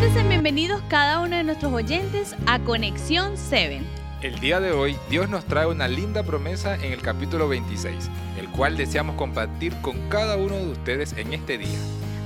Siéntense 0.00 0.28
bienvenidos 0.30 0.80
cada 0.88 1.20
uno 1.20 1.36
de 1.36 1.44
nuestros 1.44 1.70
oyentes 1.74 2.34
a 2.46 2.58
Conexión 2.60 3.36
7. 3.36 3.82
El 4.22 4.40
día 4.40 4.58
de 4.58 4.72
hoy 4.72 4.96
Dios 5.10 5.28
nos 5.28 5.44
trae 5.44 5.66
una 5.66 5.88
linda 5.88 6.22
promesa 6.22 6.74
en 6.76 6.94
el 6.94 7.02
capítulo 7.02 7.48
26, 7.48 8.08
el 8.38 8.48
cual 8.48 8.78
deseamos 8.78 9.16
compartir 9.16 9.74
con 9.82 10.08
cada 10.08 10.38
uno 10.38 10.56
de 10.56 10.70
ustedes 10.70 11.12
en 11.18 11.34
este 11.34 11.58
día. 11.58 11.78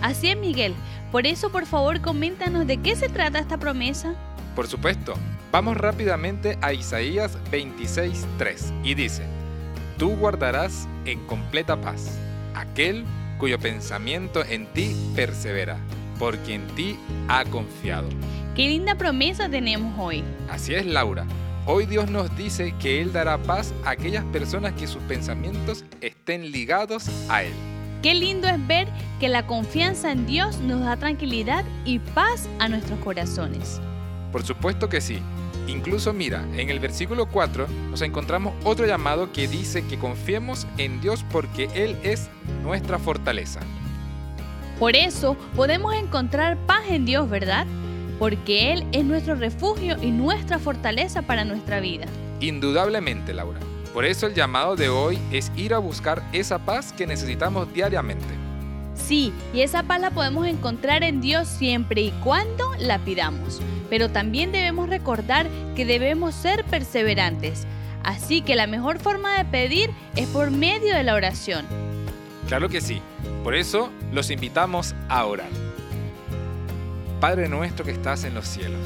Así 0.02 0.28
es, 0.28 0.36
Miguel. 0.36 0.72
Por 1.10 1.26
eso, 1.26 1.50
por 1.50 1.66
favor, 1.66 2.00
coméntanos 2.00 2.64
de 2.64 2.76
qué 2.76 2.94
se 2.94 3.08
trata 3.08 3.40
esta 3.40 3.58
promesa. 3.58 4.14
Por 4.54 4.68
supuesto, 4.68 5.14
vamos 5.50 5.76
rápidamente 5.76 6.56
a 6.62 6.72
Isaías 6.72 7.36
26:3 7.50 8.72
y 8.84 8.94
dice, 8.94 9.24
Tú 9.98 10.14
guardarás 10.14 10.86
en 11.06 11.26
completa 11.26 11.80
paz 11.80 12.20
aquel 12.54 13.04
cuyo 13.40 13.58
pensamiento 13.58 14.44
en 14.44 14.66
ti 14.66 14.94
persevera, 15.16 15.80
porque 16.18 16.54
en 16.54 16.66
ti 16.68 16.96
ha 17.28 17.44
confiado. 17.44 18.08
Qué 18.54 18.68
linda 18.68 18.94
promesa 18.94 19.48
tenemos 19.48 19.98
hoy. 19.98 20.22
Así 20.48 20.74
es, 20.74 20.86
Laura. 20.86 21.26
Hoy 21.66 21.86
Dios 21.86 22.10
nos 22.10 22.36
dice 22.36 22.74
que 22.78 23.00
Él 23.00 23.12
dará 23.12 23.38
paz 23.38 23.72
a 23.84 23.90
aquellas 23.90 24.24
personas 24.26 24.74
que 24.74 24.86
sus 24.86 25.02
pensamientos 25.04 25.84
estén 26.00 26.52
ligados 26.52 27.08
a 27.30 27.42
Él. 27.42 27.54
Qué 28.02 28.14
lindo 28.14 28.46
es 28.46 28.66
ver 28.66 28.86
que 29.18 29.28
la 29.28 29.46
confianza 29.46 30.12
en 30.12 30.26
Dios 30.26 30.58
nos 30.58 30.84
da 30.84 30.98
tranquilidad 30.98 31.64
y 31.86 32.00
paz 32.00 32.50
a 32.58 32.68
nuestros 32.68 32.98
corazones. 32.98 33.80
Por 34.30 34.44
supuesto 34.44 34.90
que 34.90 35.00
sí. 35.00 35.20
Incluso 35.66 36.12
mira, 36.12 36.44
en 36.54 36.68
el 36.68 36.80
versículo 36.80 37.26
4 37.26 37.66
nos 37.90 38.02
encontramos 38.02 38.52
otro 38.64 38.84
llamado 38.84 39.32
que 39.32 39.48
dice 39.48 39.86
que 39.86 39.98
confiemos 39.98 40.66
en 40.76 41.00
Dios 41.00 41.24
porque 41.32 41.70
Él 41.74 41.96
es 42.02 42.28
nuestra 42.62 42.98
fortaleza. 42.98 43.60
Por 44.78 44.96
eso 44.96 45.36
podemos 45.54 45.94
encontrar 45.94 46.56
paz 46.66 46.82
en 46.88 47.04
Dios, 47.04 47.28
¿verdad? 47.30 47.66
Porque 48.18 48.72
Él 48.72 48.84
es 48.92 49.04
nuestro 49.04 49.34
refugio 49.34 49.96
y 50.02 50.10
nuestra 50.10 50.58
fortaleza 50.58 51.22
para 51.22 51.44
nuestra 51.44 51.80
vida. 51.80 52.06
Indudablemente, 52.40 53.32
Laura. 53.32 53.60
Por 53.92 54.04
eso 54.04 54.26
el 54.26 54.34
llamado 54.34 54.74
de 54.74 54.88
hoy 54.88 55.18
es 55.30 55.52
ir 55.56 55.72
a 55.72 55.78
buscar 55.78 56.22
esa 56.32 56.58
paz 56.58 56.92
que 56.92 57.06
necesitamos 57.06 57.72
diariamente. 57.72 58.26
Sí, 58.94 59.32
y 59.52 59.60
esa 59.60 59.84
paz 59.84 60.00
la 60.00 60.10
podemos 60.10 60.46
encontrar 60.46 61.04
en 61.04 61.20
Dios 61.20 61.46
siempre 61.46 62.02
y 62.02 62.10
cuando 62.22 62.64
la 62.78 62.98
pidamos. 62.98 63.60
Pero 63.88 64.10
también 64.10 64.50
debemos 64.50 64.88
recordar 64.88 65.48
que 65.76 65.84
debemos 65.84 66.34
ser 66.34 66.64
perseverantes. 66.64 67.66
Así 68.02 68.42
que 68.42 68.56
la 68.56 68.66
mejor 68.66 68.98
forma 68.98 69.38
de 69.38 69.44
pedir 69.44 69.90
es 70.16 70.26
por 70.28 70.50
medio 70.50 70.94
de 70.94 71.04
la 71.04 71.14
oración. 71.14 71.64
Claro 72.48 72.68
que 72.68 72.80
sí. 72.80 73.00
Por 73.44 73.54
eso 73.54 73.90
los 74.10 74.30
invitamos 74.30 74.94
a 75.10 75.26
orar. 75.26 75.50
Padre 77.20 77.46
nuestro 77.46 77.84
que 77.84 77.90
estás 77.90 78.24
en 78.24 78.34
los 78.34 78.48
cielos, 78.48 78.80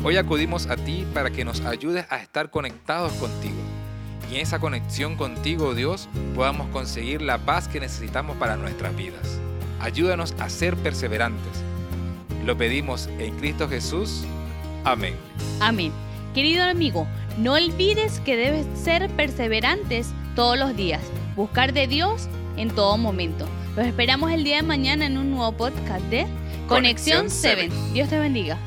hoy 0.00 0.16
acudimos 0.16 0.68
a 0.68 0.76
ti 0.76 1.04
para 1.12 1.30
que 1.30 1.44
nos 1.44 1.60
ayudes 1.62 2.06
a 2.08 2.18
estar 2.18 2.50
conectados 2.50 3.12
contigo. 3.14 3.56
Y 4.30 4.36
en 4.36 4.42
esa 4.42 4.60
conexión 4.60 5.16
contigo, 5.16 5.74
Dios, 5.74 6.08
podamos 6.36 6.68
conseguir 6.68 7.20
la 7.20 7.38
paz 7.38 7.66
que 7.66 7.80
necesitamos 7.80 8.36
para 8.36 8.56
nuestras 8.56 8.94
vidas. 8.94 9.40
Ayúdanos 9.80 10.36
a 10.38 10.48
ser 10.50 10.76
perseverantes. 10.76 11.64
Lo 12.44 12.56
pedimos 12.56 13.08
en 13.18 13.36
Cristo 13.38 13.68
Jesús. 13.68 14.22
Amén. 14.84 15.16
Amén. 15.58 15.90
Querido 16.32 16.62
amigo, 16.62 17.08
no 17.38 17.54
olvides 17.54 18.20
que 18.20 18.36
debes 18.36 18.66
ser 18.78 19.10
perseverantes 19.10 20.12
todos 20.36 20.56
los 20.56 20.76
días, 20.76 21.02
buscar 21.34 21.72
de 21.72 21.88
Dios 21.88 22.28
en 22.56 22.70
todo 22.70 22.96
momento. 22.98 23.48
Los 23.76 23.86
esperamos 23.86 24.32
el 24.32 24.42
día 24.42 24.56
de 24.56 24.62
mañana 24.62 25.04
en 25.04 25.18
un 25.18 25.30
nuevo 25.30 25.52
podcast 25.52 26.02
de 26.06 26.26
Conexión 26.66 27.28
7. 27.28 27.68
Dios 27.92 28.08
te 28.08 28.18
bendiga. 28.18 28.58